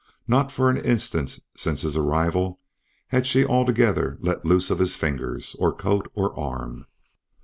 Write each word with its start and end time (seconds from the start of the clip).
Not 0.27 0.51
for 0.51 0.71
an 0.71 0.77
instant 0.77 1.39
since 1.55 1.81
his 1.83 1.95
arrival 1.95 2.57
had 3.09 3.27
she 3.27 3.45
altogether 3.45 4.17
let 4.19 4.43
loose 4.43 4.71
of 4.71 4.79
his 4.79 4.95
fingers, 4.95 5.55
or 5.59 5.71
coat, 5.71 6.11
or 6.15 6.35
arm. 6.39 6.87